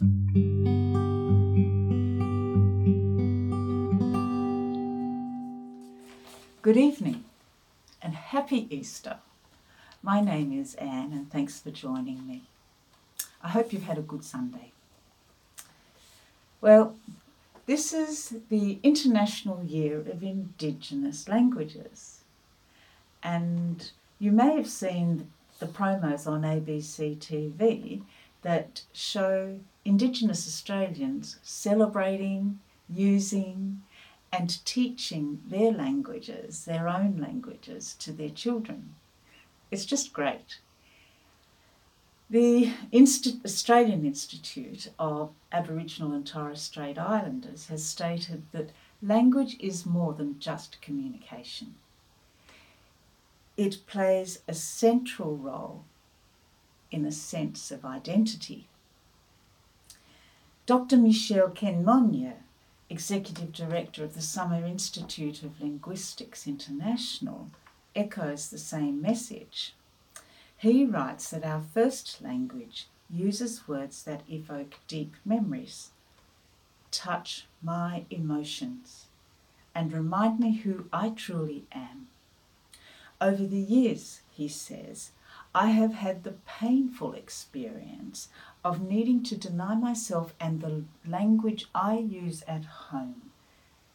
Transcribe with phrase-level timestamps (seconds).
[0.00, 0.06] Good
[6.76, 7.24] evening
[8.00, 9.16] and happy Easter.
[10.00, 12.44] My name is Anne and thanks for joining me.
[13.42, 14.70] I hope you've had a good Sunday.
[16.60, 16.94] Well,
[17.66, 22.20] this is the International Year of Indigenous Languages.
[23.20, 23.90] And
[24.20, 28.02] you may have seen the promos on ABC TV
[28.42, 33.82] that show Indigenous Australians celebrating, using,
[34.32, 38.94] and teaching their languages, their own languages, to their children.
[39.70, 40.58] It's just great.
[42.30, 48.70] The Australian Institute of Aboriginal and Torres Strait Islanders has stated that
[49.02, 51.76] language is more than just communication.
[53.56, 55.84] It plays a central role
[56.90, 58.68] in a sense of identity.
[60.66, 60.96] Dr.
[60.96, 62.34] Michel Kenmogne,
[62.90, 67.50] Executive Director of the Summer Institute of Linguistics International,
[67.94, 69.74] echoes the same message.
[70.56, 75.90] He writes that our first language uses words that evoke deep memories,
[76.90, 79.06] touch my emotions,
[79.74, 82.08] and remind me who I truly am.
[83.20, 85.12] Over the years, he says,
[85.60, 88.28] I have had the painful experience
[88.64, 93.32] of needing to deny myself and the language I use at home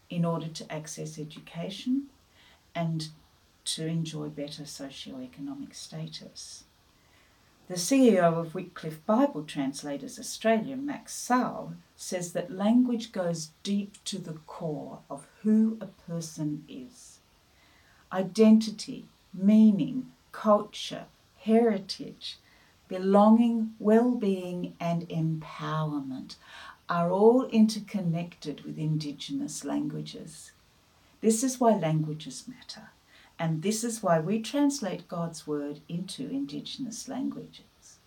[0.09, 2.07] in order to access education
[2.75, 3.07] and
[3.63, 6.65] to enjoy better socio-economic status.
[7.69, 14.17] The CEO of Wycliffe Bible Translators Australia, Max Sahl, says that language goes deep to
[14.19, 17.19] the core of who a person is.
[18.11, 21.05] Identity, meaning, culture,
[21.43, 22.37] heritage,
[22.87, 26.35] belonging, well being, and empowerment
[26.89, 30.51] are all interconnected with Indigenous languages.
[31.21, 32.91] This is why languages matter,
[33.37, 37.97] and this is why we translate God's Word into Indigenous languages.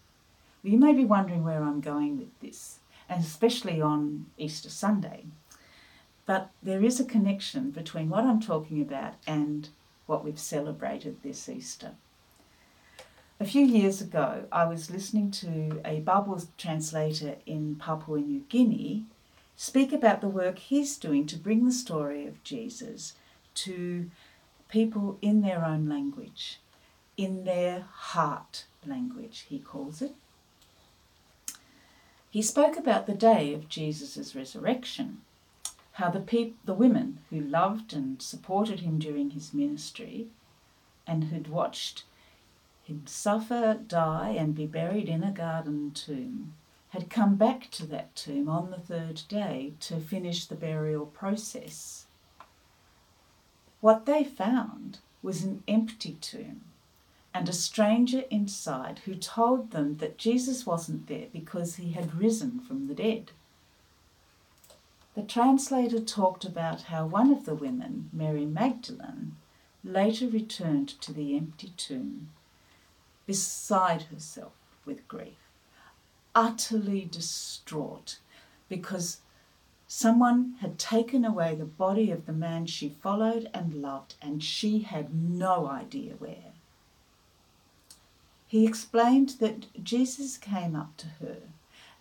[0.62, 2.78] You may be wondering where I'm going with this,
[3.08, 5.24] and especially on Easter Sunday.
[6.24, 9.68] But there is a connection between what I'm talking about and
[10.06, 11.92] what we've celebrated this Easter.
[13.38, 19.04] A few years ago, I was listening to a Bible translator in Papua New Guinea
[19.56, 23.12] speak about the work he's doing to bring the story of Jesus
[23.56, 24.10] to
[24.70, 26.60] people in their own language,
[27.18, 30.14] in their heart language, he calls it.
[32.30, 35.20] He spoke about the day of Jesus' resurrection
[35.92, 40.28] how the, peop- the women who loved and supported him during his ministry
[41.06, 42.04] and who'd watched
[42.86, 46.54] him suffer, die, and be buried in a garden tomb
[46.90, 52.06] had come back to that tomb on the third day to finish the burial process.
[53.80, 56.62] What they found was an empty tomb
[57.34, 62.60] and a stranger inside who told them that Jesus wasn't there because he had risen
[62.60, 63.32] from the dead.
[65.14, 69.36] The translator talked about how one of the women, Mary Magdalene,
[69.84, 72.30] later returned to the empty tomb,
[73.26, 74.52] beside herself
[74.84, 75.50] with grief,
[76.34, 78.18] utterly distraught
[78.68, 79.20] because
[79.88, 84.80] someone had taken away the body of the man she followed and loved, and she
[84.80, 86.52] had no idea where.
[88.48, 91.38] He explained that Jesus came up to her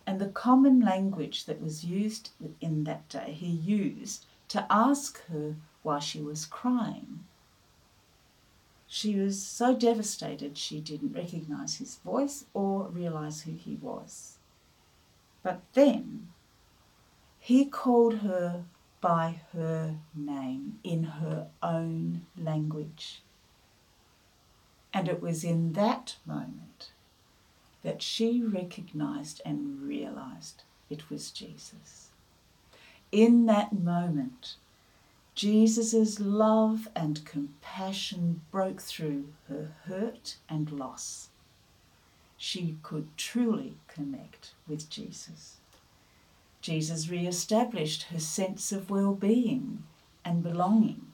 [0.06, 5.56] and the common language that was used in that day, he used to ask her
[5.82, 7.24] why she was crying.
[8.86, 14.38] She was so devastated she didn't recognize his voice or realize who he was.
[15.42, 16.28] But then
[17.38, 18.64] he called her
[19.00, 23.22] by her name in her own language.
[24.92, 26.90] And it was in that moment
[27.82, 32.10] that she recognized and realized it was Jesus.
[33.12, 34.56] In that moment,
[35.36, 41.28] Jesus' love and compassion broke through her hurt and loss.
[42.38, 45.58] She could truly connect with Jesus.
[46.62, 49.82] Jesus re established her sense of well being
[50.24, 51.12] and belonging.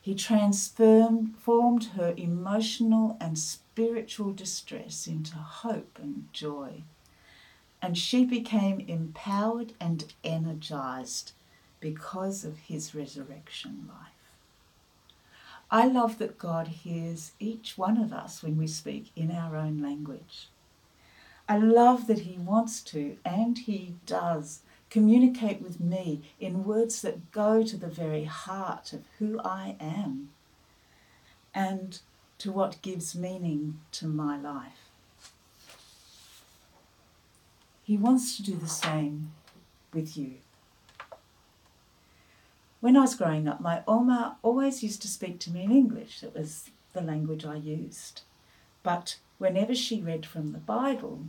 [0.00, 6.84] He transformed her emotional and spiritual distress into hope and joy.
[7.82, 11.32] And she became empowered and energized
[11.82, 14.12] because of his resurrection life.
[15.70, 19.78] I love that God hears each one of us when we speak in our own
[19.82, 20.48] language.
[21.48, 27.32] I love that He wants to, and He does, communicate with me in words that
[27.32, 30.28] go to the very heart of who I am
[31.54, 31.98] and
[32.38, 34.90] to what gives meaning to my life.
[37.82, 39.32] He wants to do the same
[39.92, 40.34] with you.
[42.82, 46.24] When I was growing up, my Oma always used to speak to me in English.
[46.24, 48.22] It was the language I used.
[48.82, 51.26] But whenever she read from the Bible,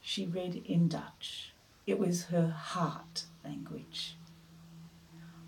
[0.00, 1.54] she read in Dutch.
[1.88, 4.14] It was her heart language.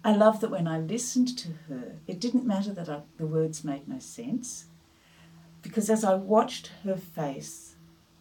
[0.04, 3.62] I love that when I listened to her, it didn't matter that I, the words
[3.62, 4.64] made no sense,
[5.62, 7.76] because as I watched her face,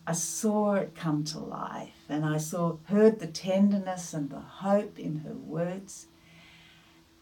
[0.05, 4.99] I saw it come to life and I saw heard the tenderness and the hope
[4.99, 6.05] in her words.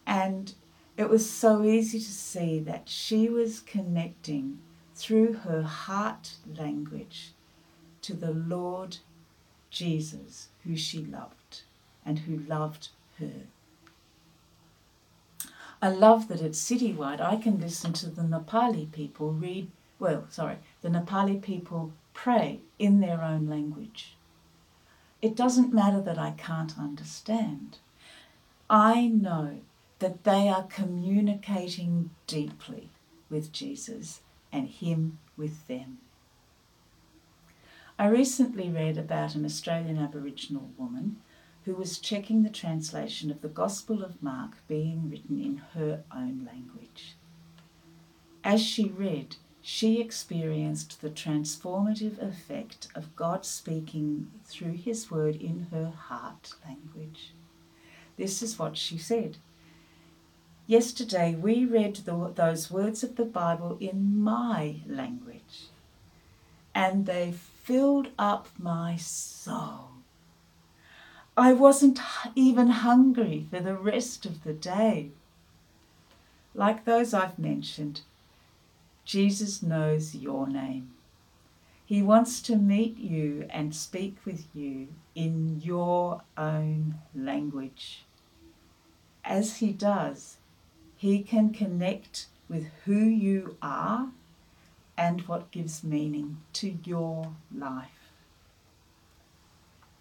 [0.08, 0.54] And
[0.96, 4.58] it was so easy to see that she was connecting
[4.94, 7.32] through her heart language
[8.00, 8.96] to the Lord
[9.70, 11.62] Jesus, who she loved
[12.06, 12.88] and who loved
[13.18, 13.42] her.
[15.82, 19.70] I love that at Citywide I can listen to the Nepali people read,
[20.00, 24.16] well, sorry, the Nepali people pray in their own language.
[25.20, 27.78] It doesn't matter that I can't understand.
[28.70, 29.60] I know
[29.98, 32.90] that they are communicating deeply
[33.28, 34.20] with Jesus
[34.52, 35.98] and Him with them.
[37.98, 41.16] I recently read about an Australian Aboriginal woman
[41.64, 46.46] who was checking the translation of the Gospel of Mark being written in her own
[46.46, 47.16] language.
[48.44, 55.66] As she read, she experienced the transformative effect of God speaking through His Word in
[55.72, 57.34] her heart language.
[58.16, 59.36] This is what she said.
[60.68, 65.70] Yesterday we read the, those words of the Bible in my language,
[66.74, 69.88] and they filled up my soul.
[71.38, 72.00] I wasn't
[72.34, 75.12] even hungry for the rest of the day.
[76.54, 78.02] Like those I've mentioned,
[79.06, 80.90] Jesus knows your name.
[81.86, 88.04] He wants to meet you and speak with you in your own language.
[89.24, 90.37] As he does,
[90.98, 94.08] he can connect with who you are
[94.96, 98.10] and what gives meaning to your life.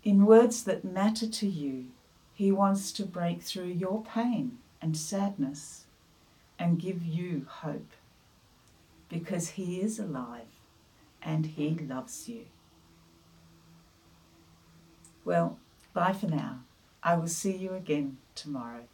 [0.04, 1.86] In words that matter to you,
[2.34, 5.86] He wants to break through your pain and sadness
[6.58, 7.92] and give you hope
[9.08, 10.48] because He is alive
[11.22, 12.46] and He loves you.
[15.24, 15.60] Well,
[15.94, 16.62] bye for now.
[17.04, 18.88] I will see you again tomorrow.